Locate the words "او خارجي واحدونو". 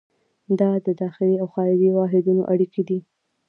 1.41-2.41